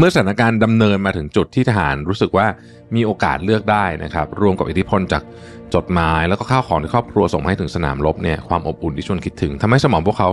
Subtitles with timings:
[0.00, 2.46] เมื่อสถานการณ์ดำเนินมาถึงจุดที่ทหารรู้สึกว่า
[2.94, 5.22] มีโอกาสเลือกได้นะครับ รวมกับอิทธิพลจาก
[5.74, 10.28] จดหมายแล้วก็ข้าวของที่ครอบครัวส่งให้ถึงสนามรบเนี่ยความอบอุ่นที่ชวนคิดถึงทำให้สมองพวกเขา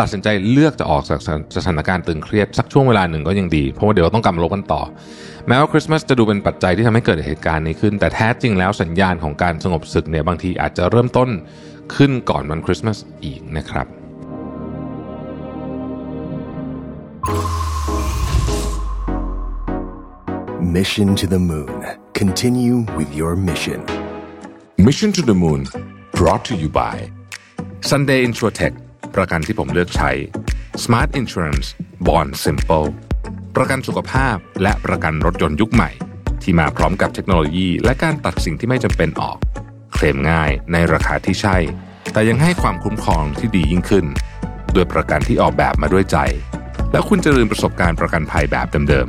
[0.00, 1.18] ตัดสินใจเลือกจะออกจาก
[1.56, 4.82] สถานการณ์ตึงเครียดสักช่วงเวลาหนึ่งก็ยังดี เพราะว่าเดี๋ยวต้องกลับมาลบกันต่อ
[5.46, 11.28] แม้ว่าคริสต์มาสจะดูเป็นปัจจัยที่ทำให้เกิดเหตุการณ์นี้ขึ้น แต่แท้จริงแล้วสัญญาณของการสงบศึกเนี่ยบางทีอาจจะเริ่มต้น
[11.94, 13.97] ขึ้นก่อนวันคริสต์มาสอีกนะครับ
[20.76, 21.82] Mission to the Moon.
[22.12, 23.80] Continue with your mission.
[24.76, 25.66] Mission to the Moon
[26.12, 26.96] brought to you by
[27.90, 28.74] Sunday Insurtech
[29.14, 30.10] ประกันที่ผมเลือกใช้
[30.84, 31.66] Smart Insurance
[32.06, 32.88] Bond Simple
[33.56, 35.90] ประกันสุขภาพและประกันรถยนต์ยุคใหม่
[36.42, 39.38] ที่มาพร้อมกับเทคโนโลยี และการตัดสิ่งที่ไม่จำเป็นออก
[39.92, 41.56] เคลมง่ายในราคาที่ใช่
[42.12, 44.06] แต่ยังให้ความคุ้มครองที่ดียิ่งขึ้น
[44.74, 46.18] ด้วยประกันที่ออกแบบมาด้วยใจ
[46.92, 49.08] แล้วคุณจะลืมประสบการณ์ประกันภัยแบบเดิม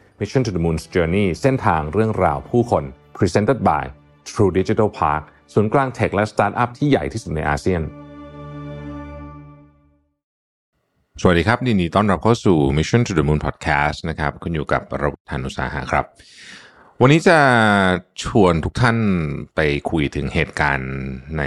[0.23, 2.83] Mission to the Moon's Journey เส้นทางเรื่องราวผู้คน
[3.17, 3.83] Presented by
[4.29, 7.81] True Digital Park ศูนย์กลางเทคและสตาร์ทอัพที่ใหญ่ที่สุดในอาเซียน
[11.21, 16.05] สวัสดีครับยินดีต้อนรับเข้าสู่ Mission to the Moon Podcast นะครับคุณอยู่กับระบบธานุสาหะครับ
[17.01, 17.37] วันนี้จะ
[18.23, 18.97] ชวนทุกท่าน
[19.55, 20.91] ไปคุยถึงเหตุการณ์
[21.37, 21.43] ใน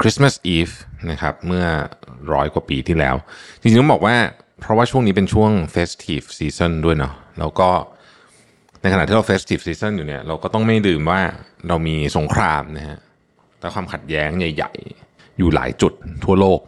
[0.00, 0.74] Christmas Eve
[1.10, 1.66] นะครับเมื่อ
[2.32, 3.16] ร้อยกว่าปีที่แล้ว
[3.60, 4.16] จริงๆต้องบอกว่า
[4.60, 7.68] เพราะว่าช่วงนี้เป็นช่วง Festive Season ด้วยเนาะแล้วก็
[8.82, 11.20] ในขณะที่เรา Festive Season อยู่เนี่ย เราก็ต้องไม่ลืมว่า
[11.68, 12.98] เรามีสงครามนะฮะ
[13.60, 14.72] แต่ความขัดแย้งใหญ่
[15.06, 15.92] ๆ อยู่หลายจุด
[16.24, 16.60] ทั่วโลก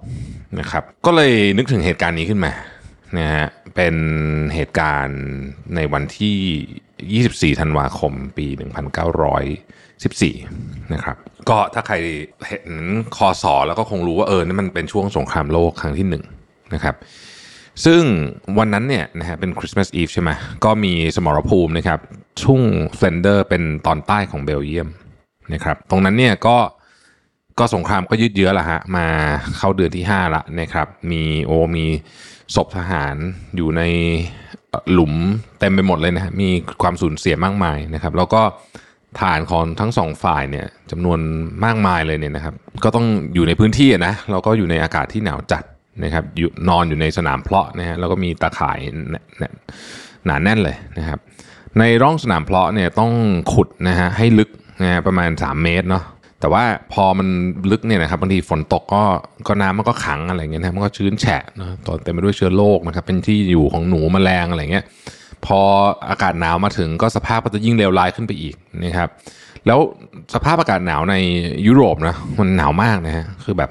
[0.61, 2.53] นะครับ ก็เลยนึกถึงเหตุการณ์นี้ขึ้นมา
[3.19, 3.95] นะฮะเป็น
[4.55, 5.21] เหตุการณ์
[5.77, 8.47] ในวันที่ 24 ธันวาคม ปี
[9.51, 11.17] 1914 นะครับ
[11.49, 11.97] ก็ถ้าใคร
[12.49, 12.67] เห็น
[13.17, 16.25] คอสอแล้วก็คงรู้ว่าเออนี่มันเป็นช่วงสงครามโลกครั้งที่หนึ่ง
[16.75, 16.95] นะครับ
[17.85, 18.03] ซึ่ง
[18.59, 20.31] วันนั้นเนี่ยนะฮะเป็นคริสต์มาสอีฟใช่ไหม
[20.65, 22.01] ก็มีสมรภูมินะครับ
[22.43, 22.63] ทุ่ง
[22.97, 24.89] เฟนเดอร์เป็นตอนใต้ของเบลเยียม
[25.53, 26.57] นะครับตรงนั้นเนี่ยก็
[27.59, 29.07] ก็สงครามก็ยืดเยื้อละฮะมา
[29.57, 31.87] เข้าเดือนที่ 5 ละนะครับมีโอมี
[32.55, 33.17] ศพทหาร
[33.57, 33.83] อยู่ใน
[34.93, 35.15] หลุม
[35.59, 36.49] เต็มไปหมดเลยนะฮะมี
[36.83, 38.43] ความสูญเสียมากมายนะครับ แล้วก็
[39.21, 41.19] ฐานของทั้งสองฝ่ายเนี่ยจำนวน
[41.65, 45.65] มากมายเลยเนี่ยนะครับ ก็ต้องอยู่ในพื้นที่นะแล้วก็อยู่ในอากาศที่หนาวจัด
[46.05, 48.79] นะครับอยู่นอนอยู่ในสนามเพาะนะฮะแล้วก็มีตาข่าย
[50.27, 51.19] หนาแน่นเลยนะครับ
[51.79, 53.13] ในร่องสนามเพาะเนี่ยต้อง
[53.55, 54.51] ขุดนะฮะให้ลึก
[54.83, 56.05] นะฮะประมาณ 3 เมตรเนาะ
[56.41, 57.29] แต่ว่าพอมัน
[57.71, 59.03] ลึกเนี่ยนะครับบางทีฝนตกก็
[59.49, 64.85] ก็น้ำมันก็ขังอะไรเงี้ยนะมันก็ชื้นแฉะนะตอนเต็มไปด้วยเชื้อโรคนะครับเป็นที่อยู่ของหนูแมลงอะไรเงี้ย
[65.47, 65.61] พอ
[66.11, 68.55] อากาศหนาวมาถึงก็สภาพก็จะยิ่งเลวร้ายขึ้นไปอีก
[68.85, 69.09] นะครับ
[69.67, 69.79] แล้ว
[70.35, 71.15] สภาพอากาศหนาวใน
[71.67, 73.71] ยุโรปนะมันหนาวมากนะฮะคือแบบ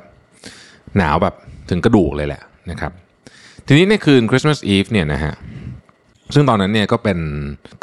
[0.98, 1.36] หนาวแบบ
[1.70, 2.42] ถึงกระดูกเลยแหละ
[2.72, 2.92] นะครับ
[3.68, 5.34] ทีนี้ในคืนคริสต์มาสอีฟเนี่ยนะฮะ
[6.34, 7.20] ซึ่งตอนนั้นเนี่ยก็เป็น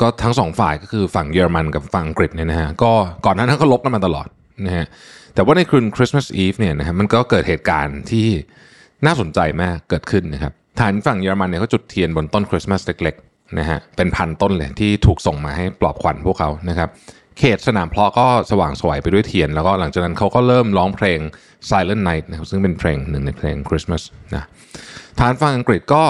[0.00, 2.92] ก็ทั้งสองฝ่ายก็คือฝั่งเยอรมันกับฝั่งอังกฤษเนี่ยนะฮะก็
[3.26, 4.28] ก่อนหน้านั้นก็รบกันมาตลอด
[4.66, 4.86] นะฮะ
[5.34, 8.26] แต่ว่าในคืนคริสต์มาสอีฟเนี่ยนะฮะมันก็เกิดเหตุการณ์ที่
[9.06, 16.88] น่าสนใจมากเกิดขึ้นนะครับทางฝั่งเยอรมันเนี่ยเขาจุดเทียนบนต้นคริสต์มาสเล็กๆนะฮะเป็นพันต้นเลยที่ถูกส่งมาให้ปลอบขวัญพวกเขานะครับ
[17.38, 21.18] เขตสนามเพลาะก็สว่างไสวไปด้วยเทียน แล้วก็หลังจากนั้นเขาก็เริ่มร้องเพลง
[21.68, 24.02] Silent Night นะครับซึ่งเป็นเพลงหนึ่งในเพลงคริสต์มาส
[24.34, 24.44] นะ
[25.18, 26.04] ฐานฝั่งอังกฤษก็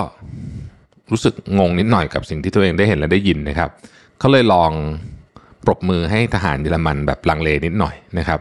[1.10, 3.70] รู้สึกงงนิดหน่อยกับสิ่งที่ตัวเองได้เห็นและได้ยินนะครับ
[4.18, 4.72] เขาเลยลอง
[5.66, 8.40] ปรบมือให้ทหารเยอรมันแบบลังเลนิดหน่อยนะครับ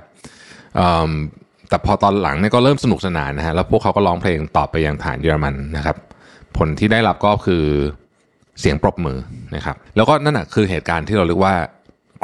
[1.69, 5.97] แต่พอตอนหลังเนี่ยก็เริ่มสนุกสนานนะฮะแล้วพวกเขาก็ร้องเพลงตอบไปยังฐานเยอรมันนะครับ
[6.57, 7.63] ผลที่ได้รับก็คือ
[8.59, 9.17] เสียงปรบมือ
[9.55, 11.55] นะครับ แล้วก็นั่นแหะคือเหตุการณ์ที่เราเรียกว่า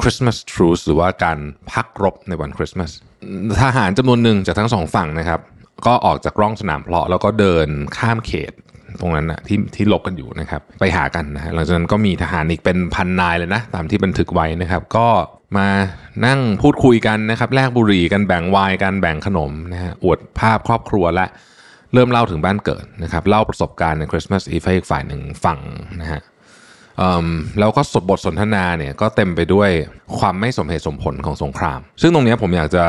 [0.01, 1.37] Christmas truce หรือว่าการ
[1.71, 2.91] พักรบในวันคริสต์มาส
[3.63, 5.39] ทหารจำนวนหนึ่งจากทั้งสองฝั่งนะครับ
[5.85, 7.67] ก็ออกจากร่องสนามเพลาะแล้วก็เดิน
[7.97, 8.53] ข้ามเขต
[8.99, 15.07] ตรงนั้นนะที่ที่ลบกันอยู่นะครับ ไปหากันนะหลังจากนั้นก็มีทหารอีกเป็นพันนายเลยนะ ตามที่บันทึกไว้นะครับ ก็
[15.57, 15.67] มา
[16.25, 21.25] นั่งพูดคุยกันนะครับแลกบุหรี่กันแบ่งวน์กันแบ่งขนมนะฮะอวดภาพครอบครัวและ
[21.93, 25.57] เริ่มเล่าถึงบ้านเกิดนะครับ เล่าประสบการณ์ในคริสต์มาสอีฟให้อีกฝ่ายหนึ่งฟัง
[26.01, 26.21] นะฮะ
[27.59, 29.69] แล้วก็สดบทสนทนาเนี่ยก็เต็มไปด้วย
[30.19, 32.85] ความไม่สมเหตุสมผลของสงคราม ซึ่งตรงนี้ผมอยากจะ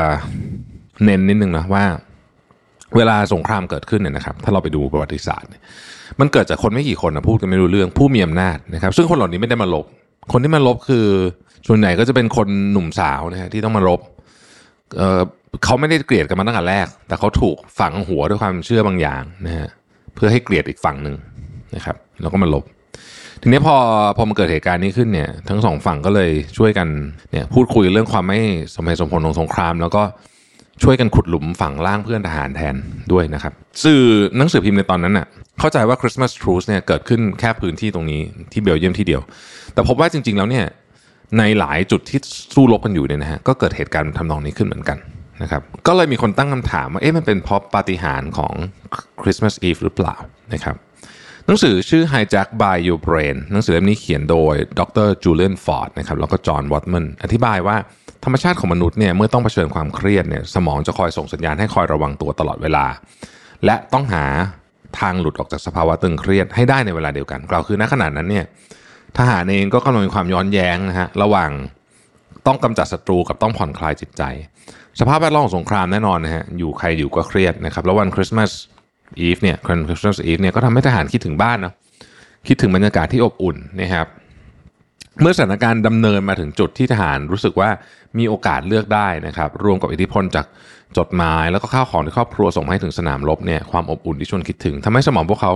[1.05, 1.85] เน้นนิดนึงนะว่า
[2.95, 5.49] เวลาสงครามเกิดขึ้นเนี่ยนะครับ ถ้าเราไปดูประวัติศาสตร์
[6.19, 9.85] มันเกิดจากคนไม่กี่คนนะพูดกันไม่รู้เรื่องผู้มีอำนาจนะครับ ซึ่งคนเหล่านี้ไม่ได้มาลบ
[10.31, 11.05] คนที่มาลบคือ
[11.67, 13.99] ส่วนใหญ่ก็จะเป็นคนหนุ่มสาวนะฮะที่ต้องมาลบ
[14.97, 19.69] เเขาไม่ได้เกลียดกันมาตั้งแต่แรก แต่เขาถูกฝังหัวด้วยความเชื่อบางอย่างนะฮะ
[20.15, 21.15] เพื่อให้เกลียดอีกฝั่งหนึ่ง
[21.75, 22.63] นะครับ แล้วก็มาลบ
[23.41, 23.75] ทีนี้พอ
[24.17, 26.87] พอมันเกิดเหตุการณ์นี้ขึ้นเนี่ย ทั้งสองฝั่งก็เลยช่วยกัน
[27.31, 28.39] เนี่ยพูดคุยเรื่องความไม่
[28.75, 30.03] สมเหตุสมผลของสงคราม แล้วก็
[30.83, 32.75] ช่วยกันขุดหลุมฝังล่างเพื่อนทหารแทน
[33.11, 33.53] ด้วยนะครับ
[33.83, 34.01] สื่อ
[34.37, 35.27] หนังสือพิมพ์ในตอนนั้นน่ะ
[35.59, 38.21] เข้าใจว่า Christmas Truce เนี่ยเกิดขึ้นแค่พื้นที่ตรงนี้
[38.51, 39.21] ที่เบลเยียมที่เดียว
[39.73, 40.65] แต่พบว่าจริง ๆ แล้วเนี่ย
[41.37, 42.19] ในหลายจุดที่
[42.55, 44.97] สู้รบกันอยู่เนี่ยนะฮะก็เกิดเหตุการณ์ทำนองนี้ขึ้นเหมือนกัน
[45.41, 48.53] นะครับก็เลยมีคนตั้งคำถามว่าเอ๊ะมันเป็นเพราะปาฏิหาริย์ของ
[49.21, 50.15] Christmas Eve หรือเปล่า
[50.53, 50.75] นะครับ
[51.47, 57.77] หนังสือชื่อ Hijack by Your Brain หนังสือเล่มนี้เขียนโดยดรจูเลียนฟอร์ดนะครับแล้วก็จอห์นวอตแมนอธิบายว่า
[58.25, 62.85] ธรรมชาติของมนุษย์เนี่ยเมื่อต้องเผชิญความเครียดเนี่ยสมองจะคอยส่งสัญญาณให้คอยระวังตัวตลอดเวลา
[63.65, 64.25] และต้องหา
[64.99, 68.45] ทางหลุดออกจากสภาวะตึงเครียดให้ได้ในเวลาเดียวกัน กล่าวคือณขณะนั้นเนี่ย
[69.17, 71.51] ทหารเองก็กำลังมีความย้อนแย้งนะฮะระหว่าง
[72.47, 74.23] ต้องกำจัดศัตรูกับต้องผ่อนคลายจิตใจ
[74.99, 78.51] สภาพแวดล้อมของสงครามแน่นอนนะฮะอยู่ใครอยู่ก็เครียดนะครับแล้ววันคริสต์มาส
[79.19, 81.73] อีฟเนี่ยคริสต์มาสอีฟเนี่ยก็ทำให้ทหารคิดถึงบ้านเนาะ
[82.47, 84.07] คิดถึงบรรยากาศที่อบอุ่นนะครับ
[85.21, 87.69] เมื่อสถานการณ์ดำเนินมาถึงจุดที่ทหารรู้สึกว่า
[88.17, 90.45] มีโอกาสเลือกได้นะครับ รวมกับอิทธิพลจาก
[90.97, 95.51] จดหมาย แล้วก็ข้าวของที่ครอบครัวส่งมาให้ถึงสนามรบเนี่ยความอบอุ่นที่ชวนคิดถึงทำให้สมองพวกเขา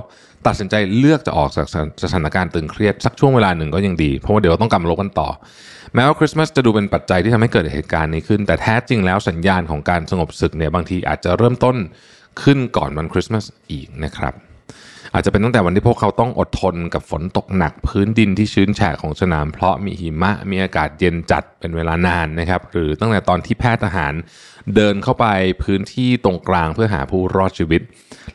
[0.48, 1.66] ตัดสินใจเลือกจะออกจาก
[2.04, 5.30] สถานการณ์ตึงเครียด สักช่วงเวลาหนึ่งก็ยังดี เพราะว่าเดี๋ยวต้องกลับมาลบกันต่อ
[5.94, 11.76] แม้ว่าคริสต์มาสจะดูเป็นปัจจัยที่ทำให้เกิดเหตุการณ์นี้ขึ้น แต่แท้จริงแล้วสัญญาณของการสงบศึกเนี่ยบางทีอาจจะเริ่มต้น
[12.42, 14.36] ขึ้นก่อนวันคริสต์มาสอีกนะครับ
[15.14, 24.14] อาจจะเป็นตั้งแต่วันที่พวกเขาต้องอดทนกับฝนตกหนักพื้นดินที่ชื้นแฉะของสนามเพราะมีหิมะมีอากาศเย็นจัดเป็นเวลานานนะครับ หรือตั้งแต่ตอนที่แพทย์ทหาร
[24.76, 25.26] เดินเข้าไป
[25.64, 27.82] พื้นที่ตรงกลางเพื่อหาผู้รอดชีวิต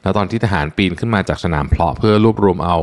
[0.03, 2.79] แล้วตอนที่ทหารปีนขึ้นมาจากสนามเพาะเพื่อรวบรวมเอา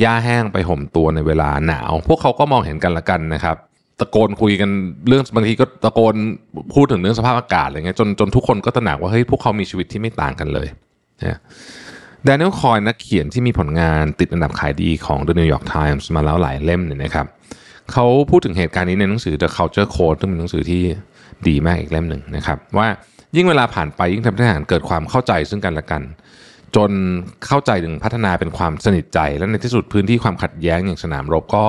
[0.00, 3.56] หญ้าแห้งไปห่มตัวในเวลาหนาว พวกเขาก็มองเห็นกันละกันนะครับ
[4.00, 4.70] ตะโกนคุยกัน
[5.08, 6.14] เรื่องบางทีก็ตะโกน
[6.74, 10.68] พูดถึงเรื่องสภาพอากาศอะไรเงี้ยจนจนทุกคนก็ตระหนักว่าเฮ้ยพวกเขามีชีวิตที่ไม่ต่างกันเลย
[11.20, 11.38] นะ
[12.24, 17.26] แดเนียลคอยนักเขียนที่มีผลงานติดอันดับขายดีของ The New York Times มาแล้วหลายเล่มเนี่ยนะครับ
[17.92, 20.82] เขาพูดถึงเหตุการณ์นี้ในหนังสือ The Culture Code ซึ่งเป็นหนังสือที่
[21.48, 22.88] ดีมากอีกเล่มหนึ่งนะครับ ว่า
[23.36, 26.02] ยิ่งเวลาผ่านไปยิ่งทำให้ทหารเกิดความเข้าใจซึ่งกันและกัน
[26.76, 26.90] จน
[27.46, 31.66] เข้าใจถึงพัฒนาเป็นความสนิทใจ และในที่สุดพื้นที่ความขัดแย้งอย่างสนามรบก็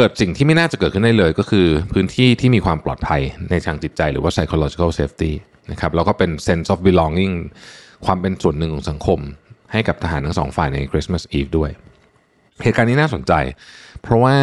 [0.00, 5.32] เกิดสิ่งที่ไม่น่าจะเกิดขึ้นได้เลยก็คือพื้นที่ที่มีความปลอดภัยในทางจิตใจหรือว่า psychological safety
[5.70, 7.34] นะครับแล้วก็เป็น sense of belonging
[8.06, 9.18] ความเป็นส่วนหนึ่งของสังคม
[9.72, 11.70] ให้กับทหารทั้งสองฝ่ายใน Christmas Eve ด้วย
[12.62, 13.32] เหตุการณ์นี้น่าสนใจ
[14.02, 14.36] เพราะว่า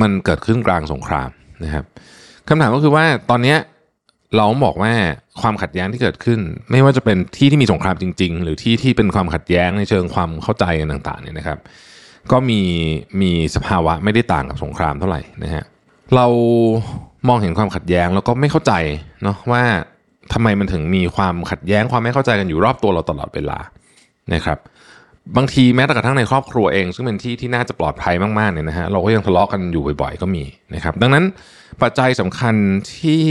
[0.00, 1.30] มันเกิดขึ้นกลางสงคราม
[1.64, 1.84] นะครับ
[2.48, 3.56] คำถามก็คือว่าตอนนี้
[4.36, 4.92] เราบอกว่า
[5.40, 6.40] ความขัดแย้งที่เกิดขึ้น
[6.70, 11.58] ไม่ว่าจะเป็นที่ที่มีสงครามจริง ๆ หรือที่ที่เป็นความขัดแย้งในเชิงความเข้าใจต่างๆเนี่ยนะครับ
[12.32, 12.60] ก็มี
[13.20, 15.64] มีสภาวะไม่ได้ต่างกับสงครามเท่าไหร่นะฮะ
[16.16, 16.26] เรา
[17.28, 18.72] มองเห็นความขัดแย้งแล้วก็ไม่เข้าใจ
[19.22, 19.62] เนาะว่า
[20.32, 23.58] ทำไมมันถึงมีความขัดแย้งความไม่เข้าใจกันอยู่รอบตัวเราตลอดเวลา
[24.34, 24.58] นะครับ
[25.36, 30.44] บางทีแม้แต่กระทั่งในครอบครัวเอง ซึ่งเป็นที่ที่น่าจะปลอดภัยมากๆเนี่ยนะฮะเราก็ยังทะเลาะกันอยู่บ่อยๆ ก็มี
[30.74, 31.24] นะครับดังนั้น
[31.82, 32.54] ปัจจัยสำคัญ
[32.98, 33.22] ที่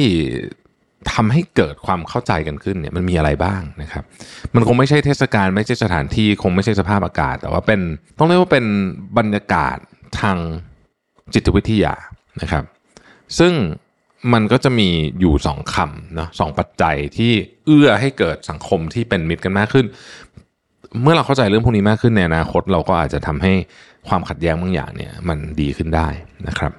[1.14, 4.04] ทำให้เกิดความเข้าใจกันขึ้นเนี่ยมันมีอะไรบ้างนะครับ
[4.56, 7.80] มันคงไม่ใช่เทศกาลไม่ใช่สถานที่คงไม่ใช่สภาพอากาศ แต่ว่าเป็น
[8.18, 8.66] ต้องเรียกว่าเป็น
[9.18, 9.78] บรรยากาศ
[10.20, 10.38] ทาง
[11.34, 11.94] จิตวิทยา
[12.42, 12.64] นะครับ
[13.40, 13.54] ซึ่ง
[14.34, 17.32] มันก็จะมีอยู่สองคำเนาะสองปัจจัยที่
[17.66, 19.86] เอื้อให้เกิดสังคมที่เป็นมิตรกันมากขึ้น
[21.02, 23.54] เมื่อเราเข้าใจเรื่องพวกนี้มากขึ้นในอนาคต เราก็อาจจะทำให้
[24.08, 26.08] ความขัดแย้งบางอย่างเนี่ยมันดีขึ้นได้
[26.48, 26.72] นะครับ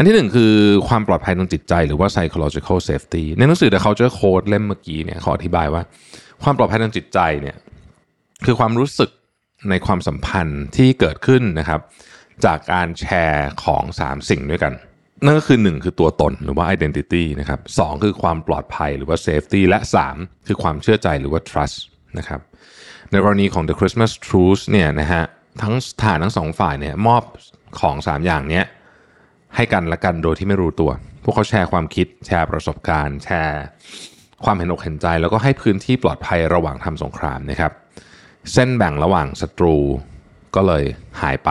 [0.00, 0.54] อันที่หนึ่งคือ
[0.88, 5.82] ความปลอดภัยทางจิตใจหรือว่า psychological safety ในหนังสือ The Culture Code เล่มเมื่อกี้เนี่ยเขาอธิบายว่า
[6.42, 7.56] ความปลอดภัยทางจิตใจเนี่ย
[8.44, 9.10] คือความรู้สึก
[9.70, 11.80] ในความสัมพันธ์ที่เกิดขึ้นนะครับ
[12.44, 14.72] จากการแชร์ของ 3 สิ่งด้วยกัน
[15.24, 19.78] นั่นก็คือ 1 คือตัวตนหรือว่า identity นะครับสคือความปลอดภัยหรือว่า safety และ
[20.12, 21.76] 3 คือความเชื่อใจหรือว่า trust
[22.18, 22.40] นะครับ
[23.10, 25.22] ในกรณีของ The Christmas Truce เนี่ยนะฮะ
[25.62, 27.22] ทั้งฐานทั้งสองฝ่ายเนี่ยมอบ
[27.80, 28.66] ของ 3 อย่างเนี้ย
[29.56, 30.90] ให้กันและกันโดยที่ไม่รู้ตัว
[31.24, 33.62] พวกเขาแชร์ความคิดแชร์ประสบการณ์ แชร์
[34.44, 37.72] ความเห็นอกเห็นใจ แล้วก็ให้พื้นที่ปลอดภัยระหว่างทำสงครามนะครับ
[38.52, 39.76] เส้นแบ่งระหว่างศัตรู
[40.54, 40.84] ก็เลย
[41.20, 41.50] หายไป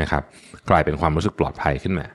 [0.00, 0.22] นะครับ
[0.70, 2.06] กลายเป็นความรู้สึกปลอดภัยขึ้นมา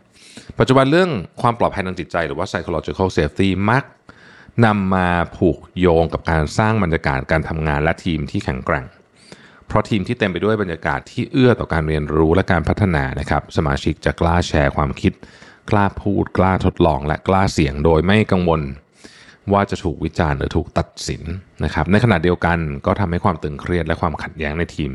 [0.59, 1.09] ปัจจุบันเรื่อง
[1.41, 3.83] ความปลอดภัยทางจิตใจหรือว่า psychological safety มัก
[4.65, 8.85] นำมาผูกโยงกับการสร้างบรรยากาศการทำงานและทีมที่แข็งแกร่ง
[9.67, 15.13] เพราะทีมที่เต็มไปด้วยบรรยากาศที่เอื้อต่อการเรียนรู้และการพัฒนานะครับ สมาชิกจะกล้าแชร์ความคิด
[15.71, 18.61] กล้าพูด กล้าทดลอง และกล้าเสี่ยงโดยไม่กังวล
[19.53, 21.21] ว่าจะถูกวิจารณ์หรือถูกตัดสิน
[21.63, 24.91] นะครับ ในขณะเดียวกันก็ทำให้ความตึงเครียดและความขัดแย้งในทีม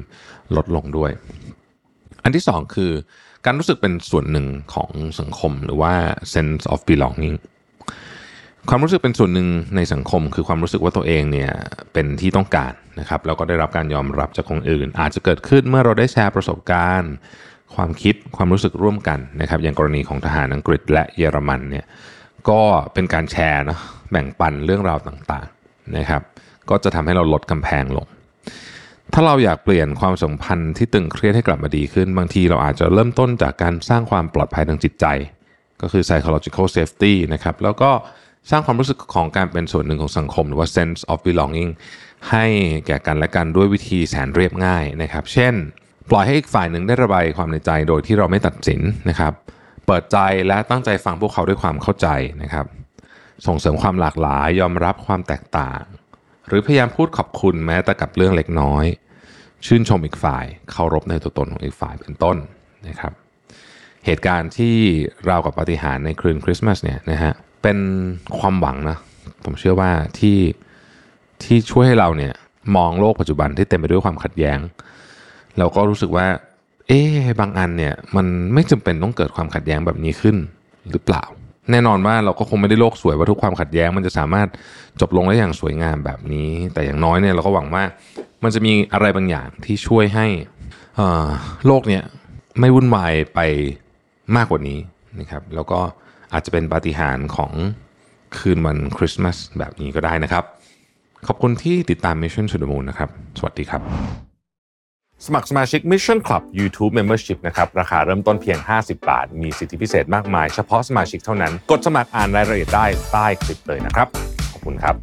[0.56, 1.10] ลดลงด้วย
[2.24, 2.92] อันที่สองคือ
[3.46, 5.92] การรู้สึกเป็นส่วนหนึ่งของสังคมหรือว่า
[6.34, 7.36] sense of belonging
[8.68, 11.50] ความรู้สึกเป็นส่วนหนึ่งในสังคม คือความรู้สึกว่าตัวเองเนี่ย
[11.92, 17.12] เป็นที่ต้องการ นะครับแล้วก็ได้รับการยอมรับจากคนอื่น อาจจะเกิดขึ้นเมื่อเราได้แชร์ประสบการณ์
[17.74, 21.84] ความคิดความรู้สึกร่วมกันนะครับอย่างกรณีของทหารอังกฤษและเยอรมันเนี่ย
[22.48, 22.60] ก็
[22.94, 23.78] เป็นการแชร์นะ
[24.10, 26.22] แบ่งปันเรื่องราวต่างๆนะครับ
[26.70, 28.06] ก็จะทำให้เราลดกำแพงลง
[29.12, 35.06] ถ้าเราอยากเปลี่ยนความสัมพันธ์ที่ตึงเครียดให้กลับมาดีขึ้น บางทีเราอาจจะเริ่มต้นจากการสร้างความปลอดภัยทางจิตใจ
[35.82, 37.90] ก็คือ psychological safety นะครับแล้วก็
[38.50, 41.70] สร้างความรู้สึกของการเป็นส่วนหนึ่งของสังคม หรือว่า sense of belonging
[42.30, 42.44] ให้
[42.86, 45.54] แก่กันและกันด้วยวิธีแสนเรียบง่ายนะครับ เช่น
[46.10, 49.32] ปล่อยให้อีกฝ่ายหนึ่งได้ระบายความในใจโดยที่เราไม่ตัดสินนะครับ
[49.86, 52.08] เปิดใจและตั้งใจฟังพวกเขาด้วยความเข้าใจ
[52.42, 52.66] นะครับ
[53.46, 55.82] ส่งเสริมความหลากหลายยอมรับความแตกต่าง
[56.48, 58.84] หรือพยายามพูดขอบคุณแม้แต่กับเรื่องเล็กน้อย
[59.66, 62.36] ชื่นชมอีกฝ่ายเคารพในตัวตนของอีกฝ่ายเป็นต้น
[62.88, 63.12] นะครับ
[64.06, 64.76] เหตุการณ์ที่
[65.26, 67.78] เรากับปฏิหารในคืนคริสต์มาสเนี่ยนะฮะเเป็น
[68.38, 68.98] ความหวังนะ
[69.44, 70.38] ผมเชื่อว่าที่
[71.42, 72.34] ที่ช่วยให้เราเนี่ย
[72.76, 74.58] มองโลกปัจจุบันที่เต็มไปด้วยความขัดแย้ง
[75.58, 76.26] เราก็รู้สึกว่า
[76.88, 77.00] เอ๊
[77.40, 80.36] บางอันเนี่ยมันไม่จำเป็นต้องเกิดความขัดแย้งแบบนี้ขึ้น
[80.90, 81.24] หรือเปล่า
[81.70, 84.48] แน่นอนว่าเราก็คงไม่ได้โลกสวยว่าทุกความขัดแย้ง มันจะสามารถ
[85.00, 87.82] จบลงได้อย่างสวยงามแบบนี้ แต่อย่างน้อยเนี่ยเราก็หวังว่า
[88.42, 90.26] มันจะมีอะไรบางอย่างที่ช่วยให้
[91.66, 92.02] โลกเนี่ย
[92.60, 93.40] ไม่วุ่นวายไป
[94.36, 94.78] มากกว่านี้
[95.20, 95.80] นะครับ แล้วก็
[96.32, 97.52] อาจจะเป็นปาฏิหาริย์ของ
[98.38, 100.44] คืนวันคริสต์มาสแบบนี้ก็ได้นะครับ
[101.26, 103.82] ขอบคุณที่ติดตาม Mission to the Moon นะครับ สวัสดีครับ
[105.26, 114.08] สมัครสมาชิก Mission Club YouTube Membership นะครับ ราคาเริ่มต้นเพียง 50 บาท มีสิทธิพิเศษมากมาย เฉพาะสมาชิกเท่านั้น กดสมัครอ่านรายละเอียดได้ใต้คลิปเลยนะครับ
[114.52, 114.94] ขอบคุณครับ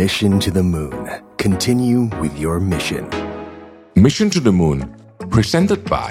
[0.00, 0.98] Mission to the Moon.
[1.38, 3.04] Continue with your mission.
[4.04, 4.78] Mission to the Moon
[5.34, 6.10] Presented by